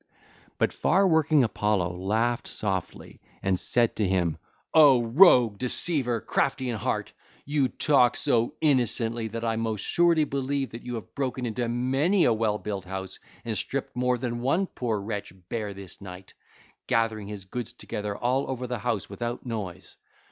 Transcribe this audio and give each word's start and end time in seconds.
(ll. 0.59 0.65
281 0.65 0.79
292) 0.81 0.81
But 0.81 0.81
far 0.81 1.07
working 1.07 1.43
Apollo 1.91 1.95
laughed 2.03 2.47
softly 2.47 3.21
and 3.43 3.59
said 3.59 3.95
to 3.97 4.07
him: 4.07 4.39
'O 4.73 5.03
rogue, 5.03 5.59
deceiver, 5.59 6.19
crafty 6.19 6.71
in 6.71 6.75
heart, 6.75 7.11
you 7.45 7.67
talk 7.67 8.17
so 8.17 8.55
innocently 8.61 9.27
that 9.27 9.45
I 9.45 9.57
most 9.57 9.81
surely 9.81 10.23
believe 10.23 10.71
that 10.71 10.81
you 10.83 10.95
have 10.95 11.13
broken 11.13 11.45
into 11.45 11.69
many 11.69 12.23
a 12.25 12.33
well 12.33 12.57
built 12.57 12.85
house 12.85 13.19
and 13.45 13.55
stripped 13.55 13.95
more 13.95 14.17
than 14.17 14.41
one 14.41 14.65
poor 14.65 14.99
wretch 14.99 15.33
bare 15.49 15.75
this 15.75 16.01
night 16.01 16.29
2522, 16.87 16.87
gathering 16.87 17.27
his 17.27 17.45
goods 17.45 17.71
together 17.73 18.17
all 18.17 18.49
over 18.49 18.65
the 18.65 18.79
house 18.79 19.07
without 19.07 19.45
noise. 19.45 19.97